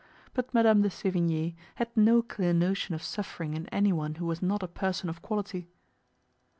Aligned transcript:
But 0.33 0.51
Madame 0.51 0.81
de 0.81 0.89
Sevigne 0.89 1.53
had 1.75 1.95
no 1.95 2.23
clear 2.23 2.53
notion 2.53 2.95
of 2.95 3.03
suffering 3.03 3.53
in 3.53 3.69
anyone 3.69 4.15
who 4.15 4.25
was 4.25 4.41
not 4.41 4.63
a 4.63 4.67
person 4.67 5.09
of 5.09 5.21
quality. 5.21 5.67